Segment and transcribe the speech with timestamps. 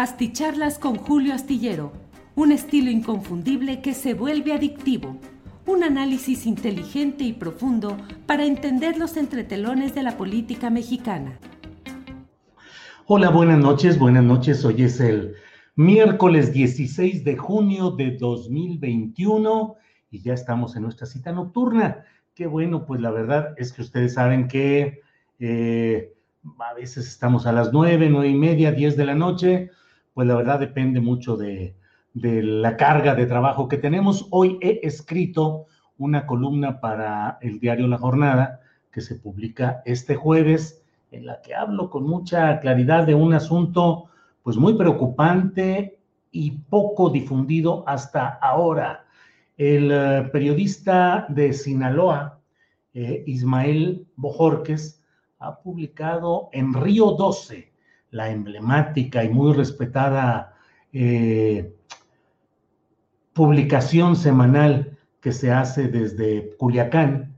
[0.00, 1.92] Asticharlas con Julio Astillero,
[2.34, 5.18] un estilo inconfundible que se vuelve adictivo.
[5.66, 11.38] Un análisis inteligente y profundo para entender los entretelones de la política mexicana.
[13.04, 14.64] Hola, buenas noches, buenas noches.
[14.64, 15.34] Hoy es el
[15.76, 19.74] miércoles 16 de junio de 2021
[20.10, 22.06] y ya estamos en nuestra cita nocturna.
[22.34, 25.02] Qué bueno, pues la verdad es que ustedes saben que
[25.40, 26.14] eh,
[26.58, 29.70] a veces estamos a las nueve, nueve y media, diez de la noche,
[30.14, 31.74] pues la verdad depende mucho de,
[32.14, 34.26] de la carga de trabajo que tenemos.
[34.30, 35.66] Hoy he escrito
[35.98, 41.54] una columna para el diario La Jornada que se publica este jueves, en la que
[41.54, 44.06] hablo con mucha claridad de un asunto
[44.42, 45.98] pues muy preocupante
[46.32, 49.04] y poco difundido hasta ahora.
[49.56, 52.40] El eh, periodista de Sinaloa,
[52.94, 55.02] eh, Ismael Bojorques,
[55.38, 57.69] ha publicado en Río 12,
[58.10, 60.54] la emblemática y muy respetada
[60.92, 61.74] eh,
[63.32, 67.34] publicación semanal que se hace desde Culiacán,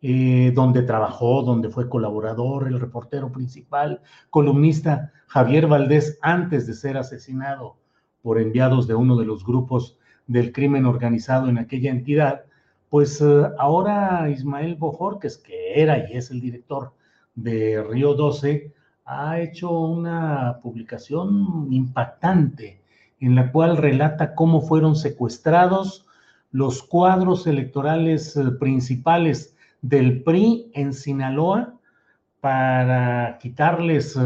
[0.00, 4.00] eh, donde trabajó, donde fue colaborador, el reportero principal,
[4.30, 7.76] columnista Javier Valdés, antes de ser asesinado
[8.20, 12.44] por enviados de uno de los grupos del crimen organizado en aquella entidad,
[12.88, 16.92] pues eh, ahora Ismael Bojorques, que era y es el director
[17.34, 18.72] de Río 12,
[19.20, 22.80] ha hecho una publicación impactante
[23.20, 26.06] en la cual relata cómo fueron secuestrados
[26.50, 31.74] los cuadros electorales eh, principales del PRI en Sinaloa
[32.40, 34.20] para quitarles eh,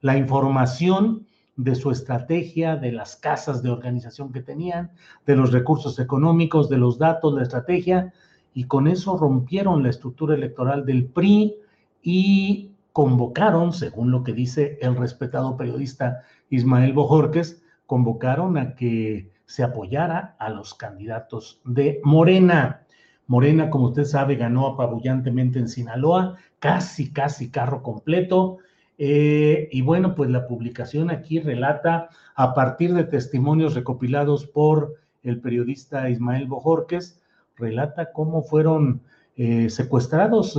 [0.00, 4.92] la información de su estrategia, de las casas de organización que tenían,
[5.26, 8.12] de los recursos económicos, de los datos, la estrategia,
[8.54, 11.56] y con eso rompieron la estructura electoral del PRI
[12.02, 19.62] y convocaron, según lo que dice el respetado periodista Ismael Bojorques, convocaron a que se
[19.62, 22.82] apoyara a los candidatos de Morena.
[23.28, 28.58] Morena, como usted sabe, ganó apabullantemente en Sinaloa, casi, casi carro completo.
[28.98, 35.40] Eh, y bueno, pues la publicación aquí relata, a partir de testimonios recopilados por el
[35.40, 37.22] periodista Ismael Bojorques,
[37.54, 39.02] relata cómo fueron
[39.36, 40.58] eh, secuestrados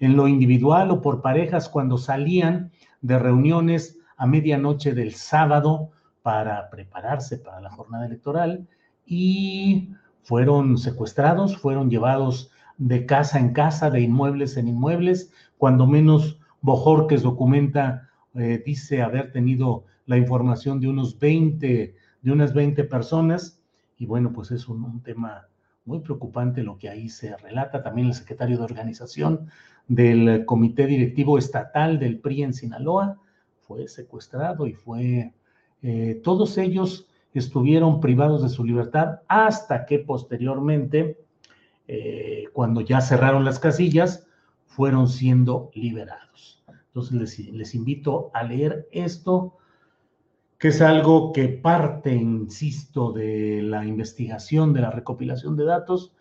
[0.00, 5.90] en lo individual o por parejas cuando salían de reuniones a medianoche del sábado
[6.22, 8.66] para prepararse para la jornada electoral
[9.06, 9.90] y
[10.22, 17.22] fueron secuestrados, fueron llevados de casa en casa, de inmuebles en inmuebles, cuando menos Bojorques
[17.22, 23.60] documenta, eh, dice haber tenido la información de unos 20, de unas 20 personas,
[23.98, 25.46] y bueno, pues es un, un tema
[25.84, 27.82] muy preocupante lo que ahí se relata.
[27.82, 29.50] También el secretario de organización
[29.88, 33.20] del Comité Directivo Estatal del PRI en Sinaloa
[33.66, 35.32] fue secuestrado y fue
[35.82, 41.18] eh, todos ellos estuvieron privados de su libertad hasta que posteriormente,
[41.88, 44.26] eh, cuando ya cerraron las casillas,
[44.66, 46.64] fueron siendo liberados.
[46.86, 49.58] Entonces les, les invito a leer esto,
[50.58, 56.13] que es algo que parte, insisto, de la investigación, de la recopilación de datos,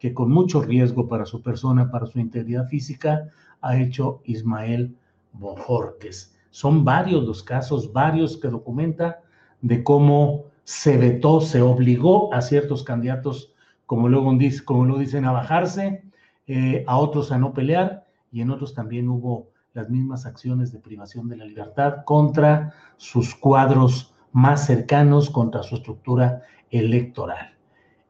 [0.00, 3.28] que con mucho riesgo para su persona, para su integridad física,
[3.60, 4.96] ha hecho Ismael
[5.34, 6.34] Bojorques.
[6.50, 9.20] Son varios los casos, varios que documenta
[9.60, 13.52] de cómo se vetó, se obligó a ciertos candidatos,
[13.84, 14.32] como luego
[14.64, 16.02] como lo dicen, a bajarse,
[16.46, 20.80] eh, a otros a no pelear, y en otros también hubo las mismas acciones de
[20.80, 27.54] privación de la libertad contra sus cuadros más cercanos, contra su estructura electoral.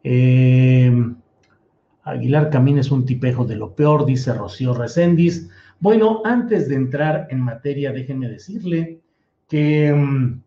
[0.05, 0.93] Eh,
[2.03, 5.51] Aguilar Camín es un tipejo de lo peor, dice Rocío Recendis.
[5.81, 9.01] Bueno, antes de entrar en materia, déjenme decirle
[9.49, 10.43] que mm,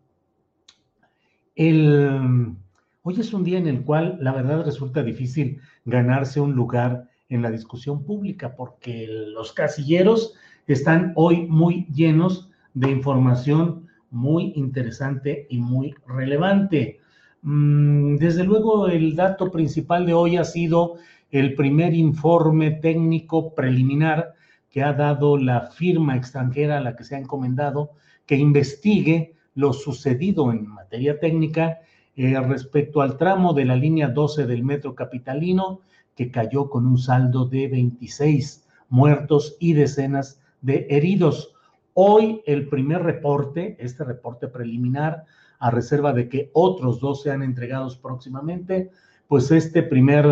[1.56, 2.56] el,
[3.02, 7.42] hoy es un día en el cual la verdad resulta difícil ganarse un lugar en
[7.42, 10.34] la discusión pública porque los casilleros
[10.66, 17.00] están hoy muy llenos de información muy interesante y muy relevante.
[17.42, 20.94] Mm, desde luego, el dato principal de hoy ha sido
[21.34, 24.34] el primer informe técnico preliminar
[24.70, 27.90] que ha dado la firma extranjera a la que se ha encomendado
[28.24, 31.80] que investigue lo sucedido en materia técnica
[32.14, 35.80] eh, respecto al tramo de la línea 12 del metro capitalino
[36.14, 41.52] que cayó con un saldo de 26 muertos y decenas de heridos.
[41.94, 45.24] Hoy el primer reporte, este reporte preliminar,
[45.58, 48.90] a reserva de que otros dos sean entregados próximamente,
[49.26, 50.26] pues este primer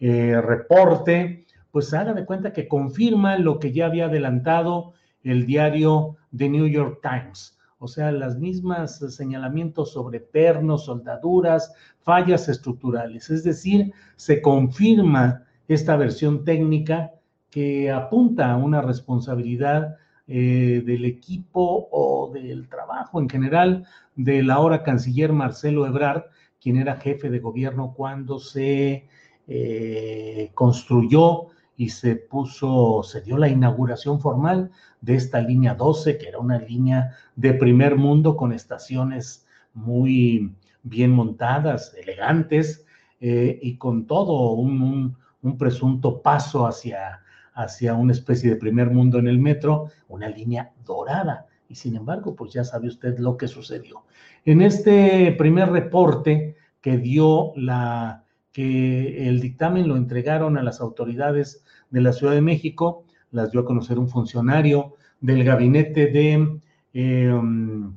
[0.00, 6.16] eh, reporte, pues haga de cuenta que confirma lo que ya había adelantado el diario
[6.36, 7.58] The New York Times.
[7.78, 13.28] O sea, las mismas señalamientos sobre pernos, soldaduras, fallas estructurales.
[13.30, 17.12] Es decir, se confirma esta versión técnica
[17.50, 19.96] que apunta a una responsabilidad
[20.28, 26.24] eh, del equipo o del trabajo en general del ahora canciller Marcelo Ebrard,
[26.60, 29.06] quien era jefe de gobierno cuando se
[29.46, 31.46] eh, construyó
[31.76, 34.70] y se puso, se dio la inauguración formal
[35.00, 41.10] de esta línea 12, que era una línea de primer mundo con estaciones muy bien
[41.10, 42.84] montadas, elegantes,
[43.20, 47.20] eh, y con todo un, un presunto paso hacia
[47.56, 51.46] hacia una especie de primer mundo en el metro, una línea dorada.
[51.68, 54.04] Y sin embargo, pues ya sabe usted lo que sucedió.
[54.44, 58.24] En este primer reporte que dio la,
[58.56, 63.60] que el dictamen lo entregaron a las autoridades de la Ciudad de México, las dio
[63.60, 66.58] a conocer un funcionario del gabinete de
[66.94, 67.92] em,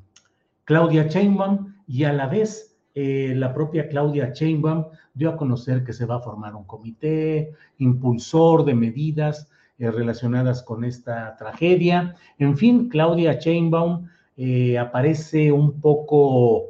[0.65, 5.93] Claudia Chainbaum y a la vez eh, la propia Claudia Chainbaum dio a conocer que
[5.93, 12.17] se va a formar un comité impulsor de medidas eh, relacionadas con esta tragedia.
[12.37, 16.65] En fin, Claudia Chainbaum eh, aparece un poco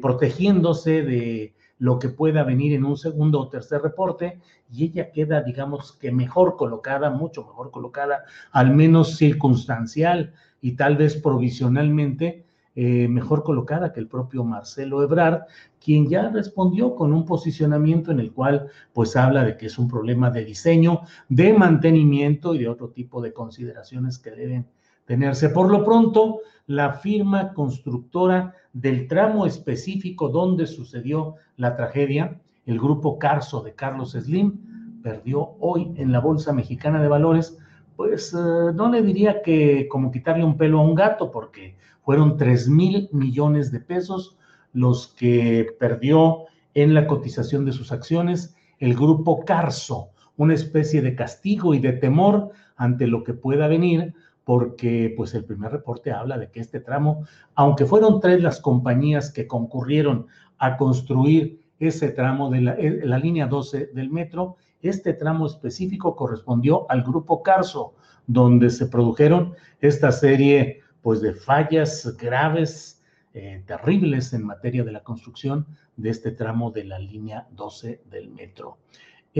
[0.00, 4.38] protegiéndose de lo que pueda venir en un segundo o tercer reporte
[4.70, 10.96] y ella queda, digamos que mejor colocada, mucho mejor colocada, al menos circunstancial y tal
[10.96, 12.44] vez provisionalmente
[12.80, 15.42] eh, mejor colocada que el propio Marcelo Ebrard,
[15.84, 19.88] quien ya respondió con un posicionamiento en el cual pues habla de que es un
[19.88, 24.66] problema de diseño, de mantenimiento y de otro tipo de consideraciones que deben
[25.08, 25.48] tenerse.
[25.48, 33.18] Por lo pronto, la firma constructora del tramo específico donde sucedió la tragedia, el grupo
[33.18, 37.58] Carso de Carlos Slim, perdió hoy en la Bolsa Mexicana de Valores,
[37.96, 38.36] pues eh,
[38.74, 43.08] no le diría que como quitarle un pelo a un gato, porque fueron 3 mil
[43.10, 44.36] millones de pesos
[44.74, 46.44] los que perdió
[46.74, 51.94] en la cotización de sus acciones el grupo Carso, una especie de castigo y de
[51.94, 54.14] temor ante lo que pueda venir,
[54.48, 59.30] porque pues el primer reporte habla de que este tramo, aunque fueron tres las compañías
[59.30, 65.46] que concurrieron a construir ese tramo de la, eh, línea 12 del metro, este tramo
[65.46, 67.92] específico correspondió al grupo Carso,
[68.26, 73.02] donde se produjeron esta serie pues de fallas graves,
[73.34, 75.66] eh, terribles en materia de la construcción
[75.98, 78.78] de este tramo de la línea 12 del metro.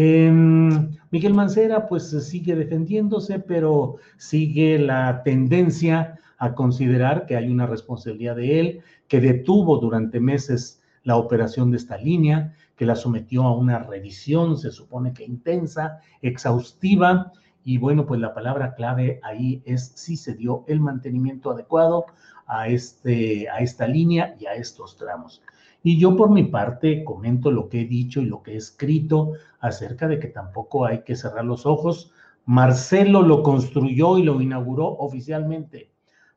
[0.01, 7.67] Em, Miguel Mancera pues sigue defendiéndose, pero sigue la tendencia a considerar que hay una
[7.67, 13.43] responsabilidad de él, que detuvo durante meses la operación de esta línea, que la sometió
[13.43, 17.33] a una revisión, se supone que intensa, exhaustiva,
[17.65, 22.07] y bueno, pues la palabra clave ahí es si se dio el mantenimiento adecuado
[22.47, 25.43] a, este, a esta línea y a estos tramos.
[25.89, 29.33] Y yo por mi parte comento lo que he dicho y lo que he escrito
[29.59, 32.13] acerca de que tampoco hay que cerrar los ojos.
[32.45, 35.91] Marcelo lo construyó y lo inauguró oficialmente.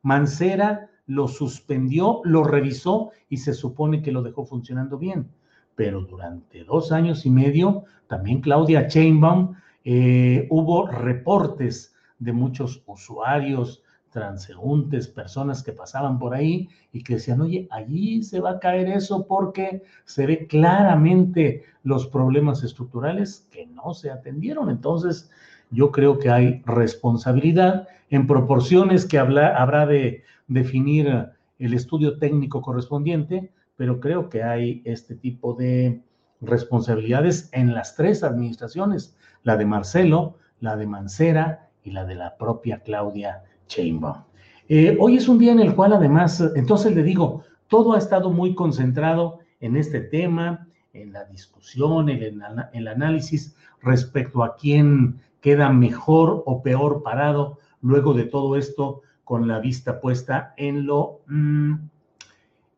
[0.03, 5.27] Mancera lo suspendió, lo revisó y se supone que lo dejó funcionando bien.
[5.75, 13.83] Pero durante dos años y medio, también Claudia Chainbaum eh, hubo reportes de muchos usuarios,
[14.11, 18.89] transeúntes, personas que pasaban por ahí y que decían, oye, allí se va a caer
[18.89, 24.69] eso porque se ve claramente los problemas estructurales que no se atendieron.
[24.69, 25.31] Entonces,
[25.71, 33.51] yo creo que hay responsabilidad en proporciones que habrá de definir el estudio técnico correspondiente,
[33.77, 36.01] pero creo que hay este tipo de
[36.41, 42.37] responsabilidades en las tres administraciones, la de Marcelo, la de Mancera y la de la
[42.37, 44.23] propia Claudia Sheinbaum.
[44.67, 48.29] Eh, hoy es un día en el cual además, entonces le digo, todo ha estado
[48.29, 52.41] muy concentrado en este tema, en la discusión, en el,
[52.73, 59.47] el análisis respecto a quién queda mejor o peor parado luego de todo esto con
[59.47, 61.73] la vista puesta en lo, mm,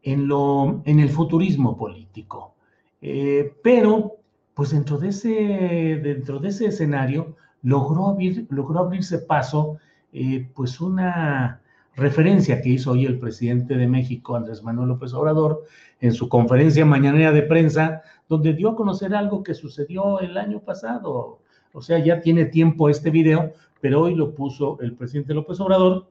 [0.04, 2.56] en lo, en el futurismo político.
[3.02, 4.18] Eh, pero,
[4.54, 5.30] pues dentro de ese,
[6.04, 9.78] dentro de ese escenario, logró, abrir, logró abrirse paso,
[10.14, 11.62] eh, pues una
[11.96, 15.66] referencia que hizo hoy el presidente de México, Andrés Manuel López Obrador,
[16.00, 20.60] en su conferencia mañanera de prensa, donde dio a conocer algo que sucedió el año
[20.60, 21.40] pasado.
[21.72, 26.08] O sea, ya tiene tiempo este video, pero hoy lo puso el presidente López Obrador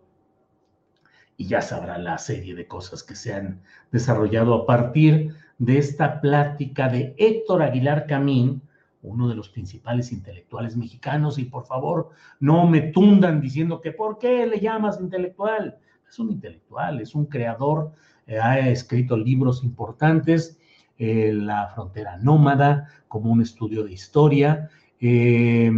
[1.37, 6.21] y ya sabrá la serie de cosas que se han desarrollado a partir de esta
[6.21, 8.63] plática de Héctor Aguilar Camín,
[9.03, 14.19] uno de los principales intelectuales mexicanos, y por favor, no me tundan diciendo que ¿por
[14.19, 15.77] qué le llamas intelectual?
[16.09, 17.93] Es un intelectual, es un creador,
[18.27, 20.59] eh, ha escrito libros importantes,
[20.99, 25.71] eh, La frontera nómada, como un estudio de historia, eh,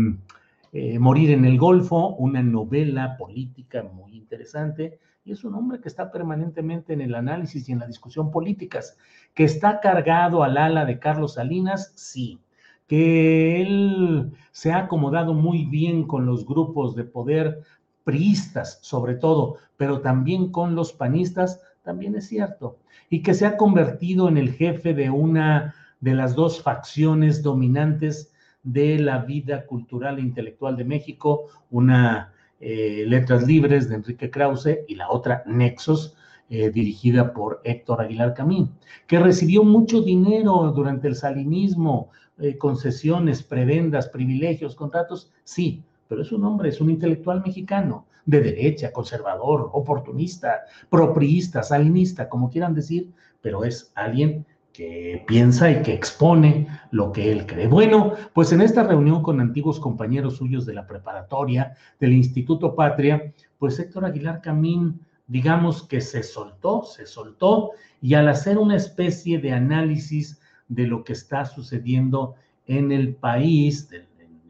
[0.99, 6.11] Morir en el Golfo, una novela política muy interesante, y es un hombre que está
[6.11, 8.99] permanentemente en el análisis y en la discusión políticas,
[9.35, 12.41] que está cargado al ala de Carlos Salinas, sí,
[12.87, 17.63] que él se ha acomodado muy bien con los grupos de poder
[18.05, 22.79] priistas, sobre todo, pero también con los panistas, también es cierto,
[23.11, 28.33] y que se ha convertido en el jefe de una de las dos facciones dominantes
[28.63, 34.79] de la vida cultural e intelectual de México, una eh, Letras Libres de Enrique Krause
[34.89, 36.17] y la otra Nexos,
[36.51, 38.71] eh, dirigida por Héctor Aguilar Camín,
[39.07, 46.33] que recibió mucho dinero durante el salinismo, eh, concesiones, prebendas, privilegios, contratos, sí, pero es
[46.33, 53.11] un hombre, es un intelectual mexicano, de derecha, conservador, oportunista, propriista, salinista, como quieran decir,
[53.41, 57.69] pero es alguien que piensa y que expone lo que él cree.
[57.69, 63.33] Bueno, pues en esta reunión con antiguos compañeros suyos de la preparatoria, del Instituto Patria,
[63.59, 67.71] pues Héctor Aguilar Camín, digamos que se soltó, se soltó,
[68.03, 72.35] y al hacer una especie de análisis de lo que está sucediendo
[72.67, 73.89] en el país,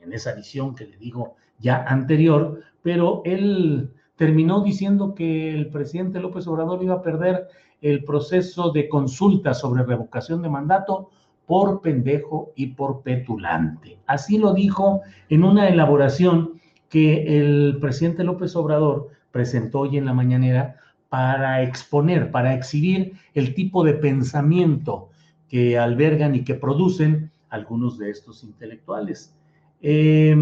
[0.00, 6.21] en esa visión que le digo ya anterior, pero él terminó diciendo que el presidente
[6.21, 7.49] López Obrador iba a perder
[7.80, 11.11] el proceso de consulta sobre revocación de mandato
[11.47, 13.99] por pendejo y por petulante.
[14.06, 20.14] Así lo dijo en una elaboración que el presidente López Obrador presentó hoy en la
[20.14, 20.76] mañanera
[21.09, 25.11] para exponer, para exhibir el tipo de pensamiento
[25.49, 29.33] que albergan y que producen algunos de estos intelectuales.
[29.81, 30.35] Eh,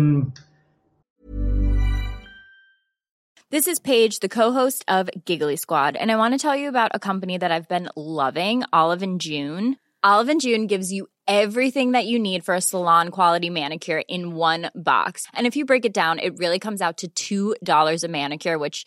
[3.52, 6.92] This is Paige, the co-host of Giggly Squad, and I want to tell you about
[6.94, 9.76] a company that I've been loving, Olive and June.
[10.02, 14.34] Olive and June gives you everything that you need for a salon quality manicure in
[14.34, 15.26] one box.
[15.34, 18.86] And if you break it down, it really comes out to $2 a manicure, which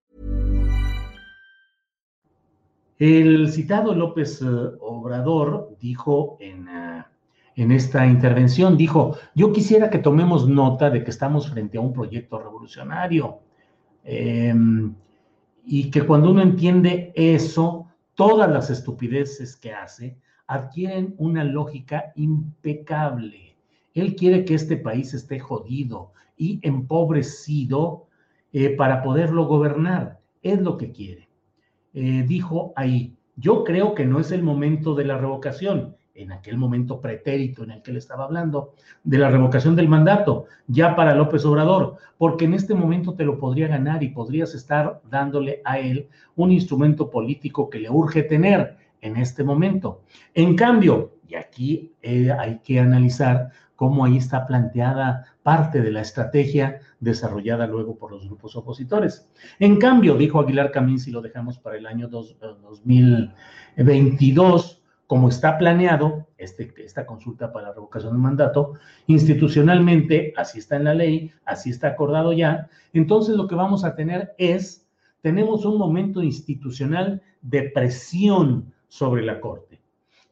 [3.01, 4.45] El citado López eh,
[4.79, 7.03] Obrador dijo en, eh,
[7.55, 11.93] en, esta intervención, dijo, yo quisiera que tomemos nota de que estamos frente a un
[11.93, 13.39] proyecto revolucionario
[14.03, 14.93] em,
[15.65, 20.15] y que cuando uno entiende eso, todas las estupideces que hace
[20.45, 23.57] adquieren una lógica impecable.
[23.95, 28.05] Él quiere que este país esté jodido y empobrecido
[28.53, 30.19] eh, para poderlo gobernar.
[30.43, 31.30] Es lo que quiere.
[31.93, 36.57] Eh, dijo ahí, yo creo que no es el momento de la revocación, en aquel
[36.57, 41.15] momento pretérito en el que él estaba hablando, de la revocación del mandato, ya para
[41.15, 45.79] López Obrador, porque en este momento te lo podría ganar y podrías estar dándole a
[45.79, 50.01] él un instrumento político que le urge tener en este momento.
[50.33, 56.01] En cambio, y aquí eh, hay que analizar cómo ahí está planteada parte de la
[56.01, 59.27] estrategia desarrollada luego por los grupos opositores.
[59.57, 64.75] En cambio, dijo Aguilar Camín, si lo dejamos para el año 2022, eh,
[65.07, 68.73] como está planeado este, esta consulta para la revocación del mandato,
[69.07, 73.95] institucionalmente, así está en la ley, así está acordado ya, entonces lo que vamos a
[73.95, 74.87] tener es,
[75.21, 79.81] tenemos un momento institucional de presión sobre la Corte.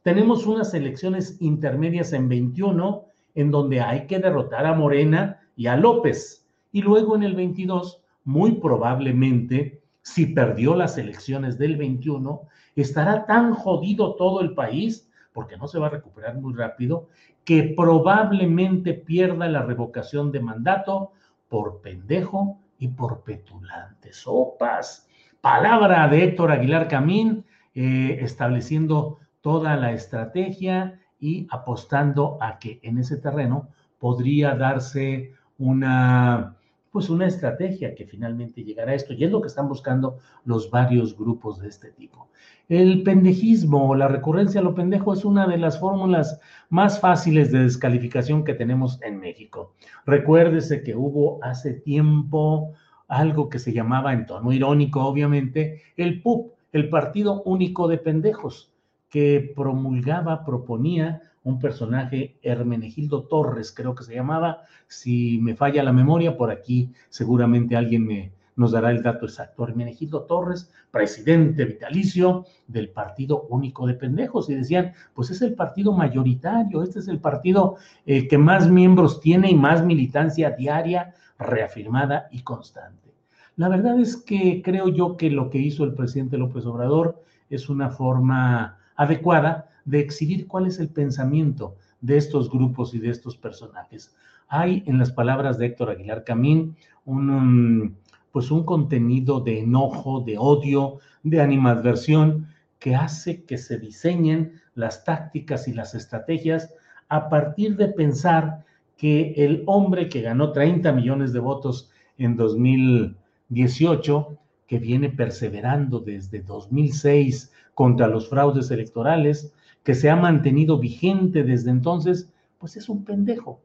[0.04, 3.09] Tenemos unas elecciones intermedias en 21
[3.40, 6.46] en donde hay que derrotar a Morena y a López.
[6.74, 12.42] Y luego en el 22, muy probablemente, si perdió las elecciones del 21,
[12.76, 17.08] estará tan jodido todo el país, porque no se va a recuperar muy rápido,
[17.46, 21.14] que probablemente pierda la revocación de mandato
[21.48, 24.12] por pendejo y por petulante.
[24.12, 25.08] Sopas.
[25.40, 32.98] Palabra de Héctor Aguilar Camín, eh, estableciendo toda la estrategia y apostando a que en
[32.98, 33.68] ese terreno
[34.00, 36.56] podría darse una,
[36.92, 40.72] pues una estrategia que finalmente llegará a esto, y es lo que están buscando los
[40.72, 42.30] varios grupos de este tipo.
[42.70, 47.52] El pendejismo o la recurrencia a lo pendejo es una de las fórmulas más fáciles
[47.52, 49.74] de descalificación que tenemos en México.
[50.06, 52.74] Recuérdese que hubo hace tiempo
[53.08, 58.69] algo que se llamaba, en tono irónico obviamente, el PUP, el Partido Único de Pendejos
[59.10, 65.94] que promulgaba, proponía un personaje, Hermenegildo Torres, creo que se llamaba, si me falla la
[65.94, 69.64] memoria, por aquí seguramente alguien me, nos dará el dato exacto.
[69.64, 75.94] Hermenegildo Torres, presidente vitalicio del Partido Único de Pendejos, y decían, pues es el partido
[75.94, 82.28] mayoritario, este es el partido eh, que más miembros tiene y más militancia diaria, reafirmada
[82.32, 83.14] y constante.
[83.56, 87.70] La verdad es que creo yo que lo que hizo el presidente López Obrador es
[87.70, 93.38] una forma adecuada de exhibir cuál es el pensamiento de estos grupos y de estos
[93.38, 94.14] personajes.
[94.50, 97.96] Hay en las palabras de Héctor Aguilar Camín un,
[98.34, 105.06] pues un contenido de enojo, de odio, de animadversión que hace que se diseñen las
[105.06, 106.74] tácticas y las estrategias
[107.08, 108.66] a partir de pensar
[108.98, 114.38] que el hombre que ganó 30 millones de votos en 2018,
[114.70, 119.52] que viene perseverando desde 2006 contra los fraudes electorales,
[119.84, 122.30] que se ha mantenido vigente desde entonces,
[122.60, 123.60] pues es un pendejo.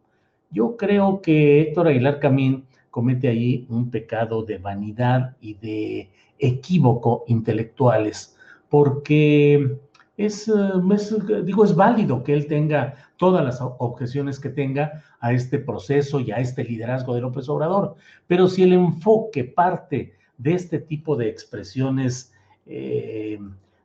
[0.51, 7.25] Yo creo que Héctor Aguilar Camín comete ahí un pecado de vanidad y de equívoco
[7.27, 8.39] intelectuales,
[8.71, 9.77] porque
[10.17, 10.51] es,
[11.45, 16.31] digo, es válido que él tenga todas las objeciones que tenga a este proceso y
[16.31, 21.29] a este liderazgo de López Obrador, pero si el enfoque parte de este tipo de
[21.29, 22.33] expresiones
[22.67, 23.39] eh,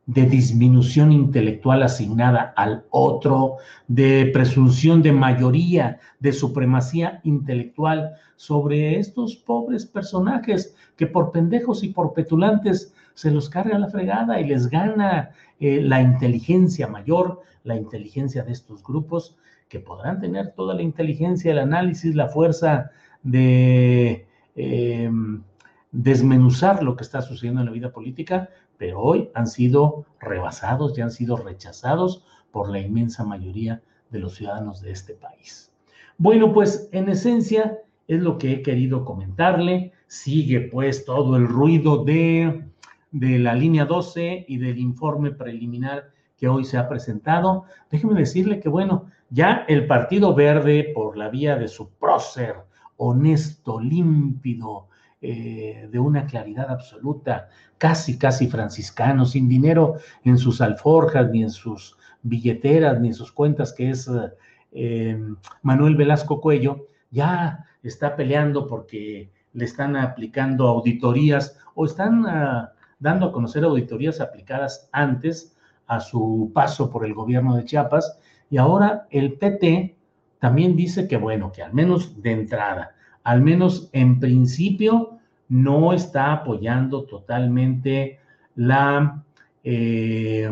[0.09, 3.57] de disminución intelectual asignada al otro,
[3.88, 11.89] de presunción de mayoría, de supremacía intelectual sobre estos pobres personajes que por pendejos y
[11.89, 17.75] por petulantes se los carga la fregada y les gana eh, la inteligencia mayor, la
[17.75, 22.89] inteligencia de estos grupos, que podrán tener toda la inteligencia, el análisis, la fuerza
[23.21, 25.12] de eh,
[25.91, 31.02] desmenuzar lo que está sucediendo en la vida política, pero hoy han sido rebasados y
[31.02, 35.71] han sido rechazados por la inmensa mayoría de los ciudadanos de este país.
[36.17, 39.93] Bueno, pues en esencia es lo que he querido comentarle.
[40.08, 42.65] Sigue pues todo el ruido de,
[43.12, 47.65] de la línea 12 y del informe preliminar que hoy se ha presentado.
[47.91, 52.56] Déjeme decirle que, bueno, ya el Partido Verde, por la vía de su prócer
[52.97, 54.88] honesto, límpido,
[55.21, 61.49] eh, de una claridad absoluta, casi, casi franciscano, sin dinero en sus alforjas, ni en
[61.49, 64.10] sus billeteras, ni en sus cuentas, que es
[64.71, 65.19] eh,
[65.62, 73.27] Manuel Velasco Cuello, ya está peleando porque le están aplicando auditorías o están ah, dando
[73.27, 75.55] a conocer auditorías aplicadas antes
[75.88, 78.19] a su paso por el gobierno de Chiapas.
[78.49, 79.97] Y ahora el PT
[80.39, 86.32] también dice que, bueno, que al menos de entrada, al menos en principio, no está
[86.34, 88.19] apoyando totalmente
[88.55, 89.23] la...
[89.63, 90.49] Eh,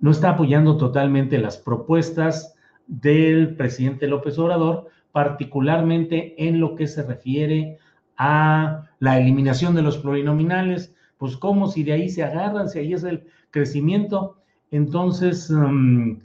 [0.00, 2.54] no está apoyando totalmente las propuestas
[2.86, 7.78] del presidente López Obrador, particularmente en lo que se refiere
[8.16, 12.92] a la eliminación de los plurinominales, pues como si de ahí se agarran, si ahí
[12.92, 14.36] es el crecimiento.
[14.70, 16.20] Entonces, um,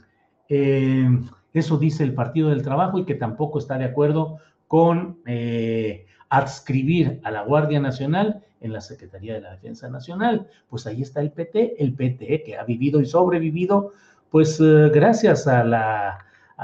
[0.48, 1.08] eh,
[1.52, 4.38] eso dice el Partido del Trabajo y que tampoco está de acuerdo
[4.70, 10.46] con eh, adscribir a la Guardia Nacional en la Secretaría de la Defensa Nacional.
[10.68, 13.94] Pues ahí está el PT, el PT que ha vivido y sobrevivido,
[14.30, 15.64] pues eh, gracias a,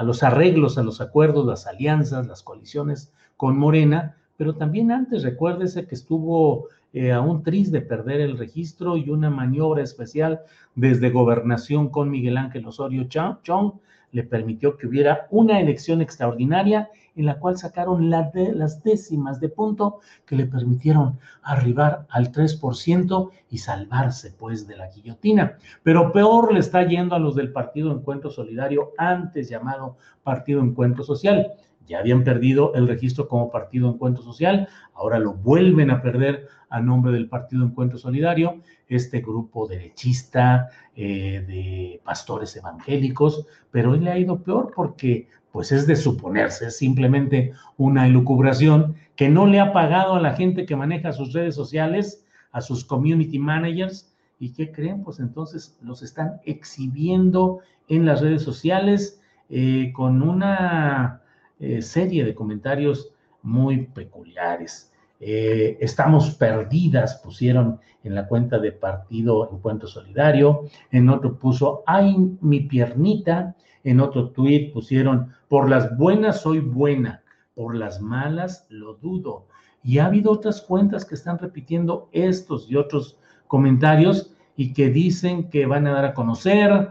[0.04, 5.88] los arreglos, a los acuerdos, las alianzas, las coaliciones con Morena, pero también antes recuérdese
[5.88, 10.42] que estuvo eh, a un de perder el registro y una maniobra especial
[10.76, 13.72] desde gobernación con Miguel Ángel Osorio Chong
[14.16, 20.00] le permitió que hubiera una elección extraordinaria en la cual sacaron las décimas de punto
[20.24, 25.58] que le permitieron arribar al 3% y salvarse pues de la guillotina.
[25.82, 31.04] Pero peor le está yendo a los del Partido Encuentro Solidario, antes llamado Partido Encuentro
[31.04, 31.52] Social
[31.86, 36.80] ya habían perdido el registro como Partido Encuentro Social, ahora lo vuelven a perder a
[36.80, 44.10] nombre del Partido Encuentro Solidario, este grupo derechista eh, de pastores evangélicos, pero hoy le
[44.10, 49.58] ha ido peor porque pues es de suponerse, es simplemente una elucubración que no le
[49.58, 54.52] ha pagado a la gente que maneja sus redes sociales, a sus community managers, y
[54.52, 55.02] ¿qué creen?
[55.02, 61.22] Pues entonces los están exhibiendo en las redes sociales eh, con una
[61.60, 63.10] eh, serie de comentarios
[63.42, 64.92] muy peculiares.
[65.20, 72.16] Eh, estamos perdidas, pusieron en la cuenta de Partido Encuentro Solidario, en otro puso, ay,
[72.40, 77.22] mi piernita, en otro tuit pusieron, por las buenas soy buena,
[77.54, 79.46] por las malas lo dudo.
[79.82, 83.16] Y ha habido otras cuentas que están repitiendo estos y otros
[83.46, 86.90] comentarios y que dicen que van a dar a conocer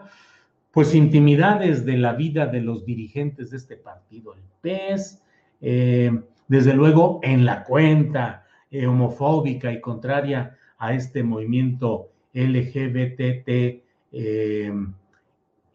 [0.75, 5.23] pues intimidades de la vida de los dirigentes de este partido, el PES,
[5.61, 6.11] eh,
[6.49, 14.73] desde luego en la cuenta eh, homofóbica y contraria a este movimiento LGBT eh,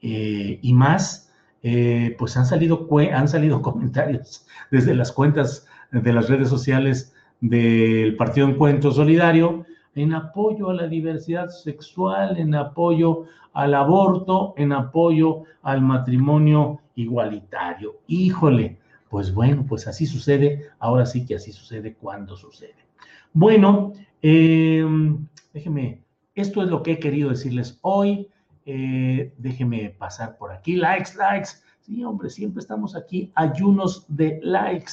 [0.03, 1.33] y más,
[2.19, 8.51] pues han salido, han salido comentarios desde las cuentas de las redes sociales del Partido
[8.51, 15.83] Encuentro Solidario en apoyo a la diversidad sexual, en apoyo al aborto, en apoyo al
[15.83, 17.99] matrimonio igualitario.
[18.07, 22.77] Híjole, pues bueno, pues así sucede, ahora sí que así sucede cuando sucede.
[23.33, 26.03] Bueno, em, déjeme,
[26.35, 28.29] esto es lo que he querido decirles hoy.
[28.67, 30.77] Eh, déjeme pasar por aquí.
[30.77, 31.51] Likes, likes.
[31.81, 33.33] Sí, hombre, siempre estamos aquí.
[33.35, 34.93] Ayunos de likes.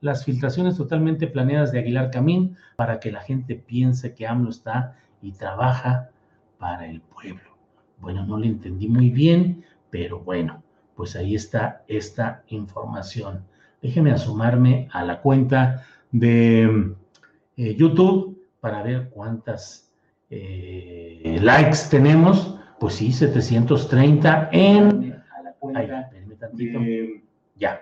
[0.00, 4.96] Las filtraciones totalmente planeadas de Aguilar Camín para que la gente piense que AMLO está
[5.20, 6.10] y trabaja
[6.58, 7.47] para el pueblo.
[8.00, 10.62] Bueno, no le entendí muy bien, pero bueno,
[10.94, 13.44] pues ahí está esta información.
[13.82, 16.94] Déjeme asomarme a la cuenta de
[17.56, 19.90] eh, YouTube para ver cuántas
[20.30, 22.56] eh, likes tenemos.
[22.80, 25.22] Pues sí, 730 en...
[27.56, 27.80] Ya.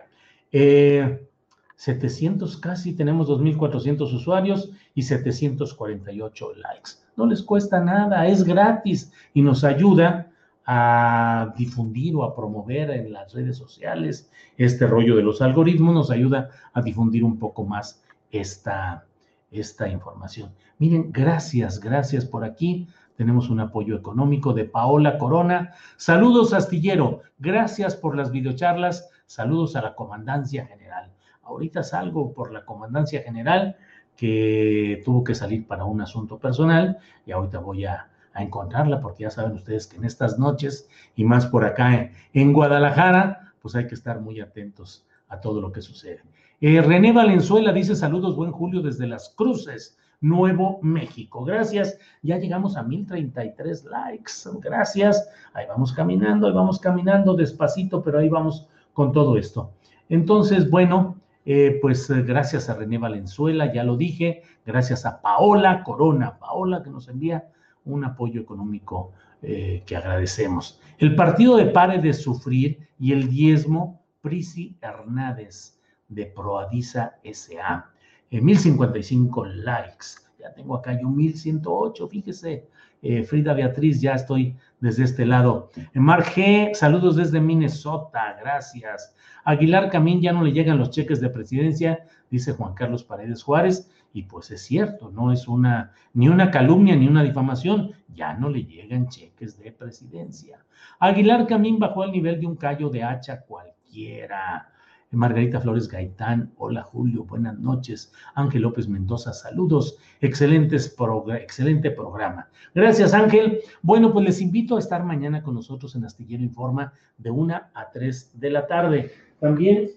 [1.77, 9.13] 700 eh, casi, tenemos 2.400 usuarios y 748 likes no les cuesta nada, es gratis
[9.35, 10.31] y nos ayuda
[10.67, 16.11] a difundir o a promover en las redes sociales este rollo de los algoritmos, nos
[16.11, 19.05] ayuda a difundir un poco más esta,
[19.51, 20.53] esta información.
[20.79, 22.89] Miren, gracias, gracias por aquí.
[23.17, 25.73] Tenemos un apoyo económico de Paola Corona.
[25.97, 27.23] Saludos, Astillero.
[27.39, 29.09] Gracias por las videocharlas.
[29.25, 31.16] Saludos a la Comandancia General.
[31.47, 33.77] Ahorita salgo por la Comandancia General
[34.17, 39.31] que tuvo que salir para un asunto personal y ahorita voy a, encontrarla porque ya
[39.31, 43.95] saben ustedes que en estas noches y más por acá en, Guadalajara, pues hay que
[43.95, 46.21] estar muy atentos a todo lo que sucede.
[46.61, 51.45] Eh, René Valenzuela dice saludos, buen Julio desde Las Cruces, Nuevo México.
[51.45, 54.33] Gracias, ya llegamos a 1033 likes.
[54.61, 59.73] Gracias, ahí vamos caminando, ahí vamos caminando despacito, pero ahí vamos con todo esto.
[60.09, 61.16] Entonces, bueno,
[61.49, 66.83] eh, pues eh, gracias a René Valenzuela, ya lo dije, gracias a Paola Corona, Paola
[66.83, 67.49] que nos envía
[67.85, 70.81] un apoyo económico eh, que agradecemos.
[70.99, 75.79] El partido de Pare de Sufrir y el diezmo Prisi Hernández
[76.09, 77.93] de Proadisa SA.
[78.29, 80.07] 1055 likes.
[80.41, 82.69] Ya tengo acá yo 1108, fíjese.
[83.03, 85.71] Eh, Frida Beatriz, ya estoy desde este lado.
[85.95, 89.15] Mar G, saludos desde Minnesota, gracias.
[89.45, 93.91] Aguilar Camín, ya no le llegan los cheques de presidencia, dice Juan Carlos Paredes Juárez,
[94.13, 98.49] y pues es cierto, no es una ni una calumnia ni una difamación, ya no
[98.49, 100.65] le llegan cheques de presidencia.
[100.99, 104.73] Aguilar Camín bajó al nivel de un callo de hacha cualquiera.
[105.17, 108.13] Margarita Flores Gaitán, hola Julio, buenas noches.
[108.35, 109.97] Ángel López Mendoza, saludos.
[110.21, 110.95] Excelentes
[111.41, 112.49] excelente programa.
[112.75, 113.61] Gracias Ángel.
[113.81, 117.91] Bueno, pues les invito a estar mañana con nosotros en Astillero Informa de 1 a
[117.91, 119.11] 3 de la tarde.
[119.41, 119.89] También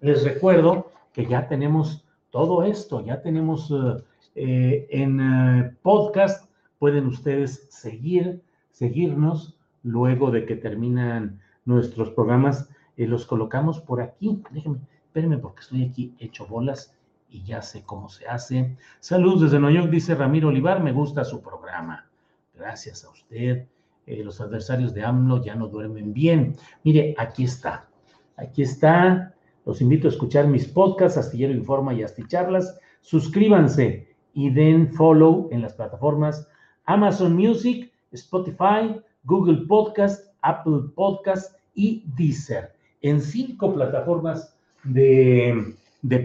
[0.00, 4.04] les recuerdo que ya tenemos todo esto, ya tenemos eh,
[4.34, 13.26] eh, en eh, podcast, pueden ustedes seguir, seguirnos luego de que terminan nuestros programas los
[13.26, 14.42] colocamos por aquí.
[14.50, 16.94] Déjenme, espérenme porque estoy aquí hecho bolas
[17.28, 18.76] y ya sé cómo se hace.
[19.00, 22.06] Saludos desde Nueva York, dice Ramiro Olivar, me gusta su programa.
[22.54, 23.66] Gracias a usted.
[24.06, 26.56] Eh, los adversarios de AMLO ya no duermen bien.
[26.84, 27.88] Mire, aquí está.
[28.36, 29.34] Aquí está.
[29.64, 32.78] Los invito a escuchar mis podcasts, Astillero Informa y Asticharlas.
[33.00, 36.48] Suscríbanse y den follow en las plataformas
[36.84, 42.73] Amazon Music, Spotify, Google Podcast, Apple Podcast y Deezer
[43.04, 45.74] en cinco plataformas de,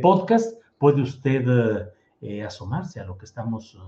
[0.01, 1.89] podcast puede usted
[2.21, 3.79] eh, asomarse a lo que estamos eh,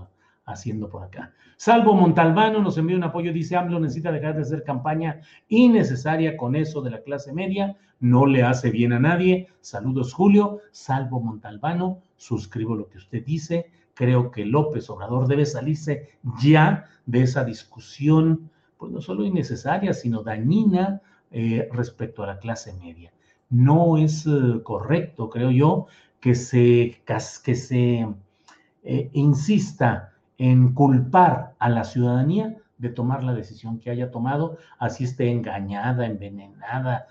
[0.44, 1.32] haciendo por acá.
[1.56, 6.54] Salvo Montalbano nos envía un apoyo, dice AMLO necesita dejar de hacer campaña innecesaria con
[6.54, 9.48] eso de la clase media, no le hace bien a nadie.
[9.62, 16.10] Saludos Julio, Salvo Montalbano, suscribo lo que usted dice, creo que López Obrador debe salirse
[16.42, 21.00] ya de esa discusión, pues no solo innecesaria, sino dañina
[21.32, 23.10] eh, respecto a la clase media.
[23.48, 25.86] No es eh, correcto, creo yo,
[26.20, 27.00] que se,
[27.42, 28.06] que se
[28.84, 35.04] eh, insista en culpar a la ciudadanía de tomar la decisión que haya tomado, así
[35.04, 37.06] esté engañada, envenenada,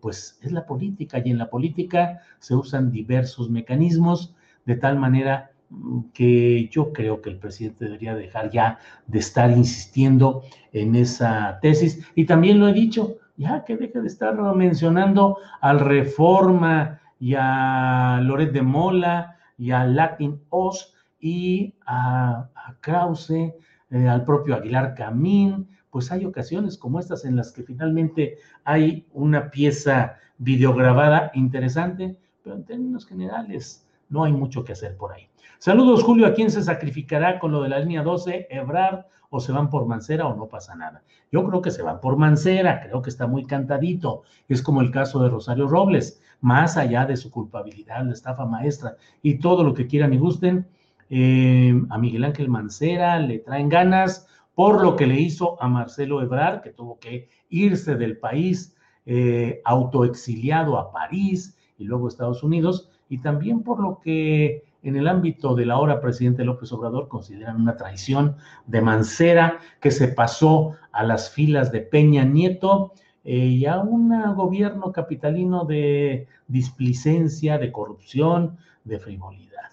[0.00, 5.50] pues es la política y en la política se usan diversos mecanismos de tal manera
[5.70, 11.58] mm, que yo creo que el presidente debería dejar ya de estar insistiendo en esa
[11.62, 12.00] tesis.
[12.14, 18.20] Y también lo he dicho, ya que deje de estar mencionando al Reforma y a
[18.22, 22.48] Loret de Mola y a Latin Oz y a,
[22.80, 23.54] Krause,
[23.90, 29.06] eh, al propio Aguilar Camín, pues hay ocasiones como estas en las que finalmente hay
[29.12, 35.28] una pieza videograbada interesante, pero en términos generales no hay mucho que hacer por ahí.
[35.58, 36.26] Saludos, Julio.
[36.26, 38.48] ¿A quién se sacrificará con lo de la línea 12?
[38.50, 41.02] Ebrard o se van por Mancera o no pasa nada.
[41.30, 44.22] Yo creo que se van por Mancera, creo que está muy cantadito.
[44.48, 48.96] Es como el caso de Rosario Robles, más allá de su culpabilidad, la estafa maestra
[49.22, 50.66] y todo lo que quieran y gusten.
[51.08, 56.22] Eh, a Miguel Ángel Mancera le traen ganas por lo que le hizo a Marcelo
[56.22, 62.42] Ebrard, que tuvo que irse del país eh, autoexiliado a París y luego a Estados
[62.42, 67.08] Unidos, y también por lo que en el ámbito de la ahora presidente López Obrador
[67.08, 68.36] consideran una traición
[68.66, 72.92] de Mancera que se pasó a las filas de Peña Nieto
[73.24, 79.70] eh, y a un gobierno capitalino de displicencia, de corrupción, de frivolidad.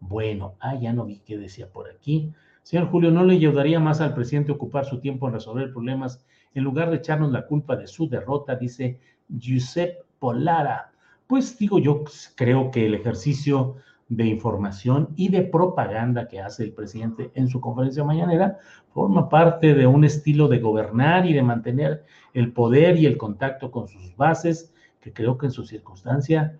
[0.00, 2.32] Bueno, ah, ya no vi qué decía por aquí.
[2.62, 6.64] Señor Julio, ¿no le ayudaría más al presidente ocupar su tiempo en resolver problemas en
[6.64, 8.56] lugar de echarnos la culpa de su derrota?
[8.56, 10.92] Dice Giuseppe Polara.
[11.26, 13.76] Pues digo, yo creo que el ejercicio
[14.08, 19.74] de información y de propaganda que hace el presidente en su conferencia mañanera forma parte
[19.74, 24.16] de un estilo de gobernar y de mantener el poder y el contacto con sus
[24.16, 26.58] bases, que creo que en su circunstancia,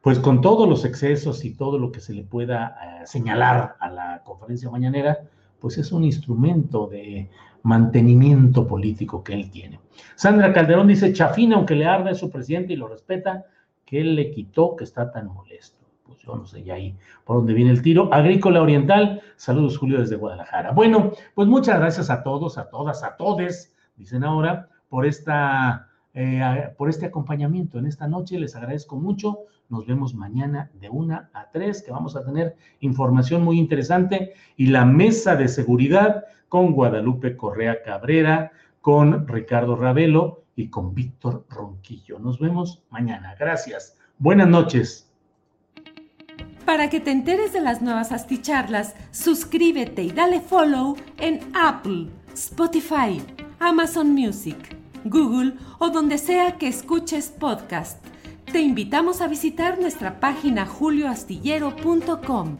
[0.00, 3.90] pues con todos los excesos y todo lo que se le pueda eh, señalar a
[3.90, 5.18] la conferencia mañanera,
[5.60, 7.28] pues es un instrumento de
[7.62, 9.80] mantenimiento político que él tiene.
[10.16, 13.44] Sandra Calderón dice, Chafina, aunque le arde su presidente y lo respeta,
[13.84, 15.79] que él le quitó que está tan molesto
[16.10, 18.12] pues yo no sé ya ahí por dónde viene el tiro.
[18.12, 20.72] Agrícola Oriental, saludos Julio desde Guadalajara.
[20.72, 26.74] Bueno, pues muchas gracias a todos, a todas, a todes, dicen ahora, por esta, eh,
[26.76, 28.40] por este acompañamiento en esta noche.
[28.40, 29.38] Les agradezco mucho.
[29.68, 34.66] Nos vemos mañana de una a tres, que vamos a tener información muy interesante y
[34.66, 42.18] la mesa de seguridad con Guadalupe Correa Cabrera, con Ricardo Ravelo y con Víctor Ronquillo.
[42.18, 43.36] Nos vemos mañana.
[43.38, 43.96] Gracias.
[44.18, 45.09] Buenas noches.
[46.70, 53.20] Para que te enteres de las nuevas asticharlas, suscríbete y dale follow en Apple, Spotify,
[53.58, 57.98] Amazon Music, Google o donde sea que escuches podcast.
[58.52, 62.58] Te invitamos a visitar nuestra página julioastillero.com.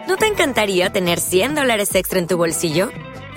[0.07, 2.91] ¿No te encantaría tener 100 dólares extra en tu bolsillo?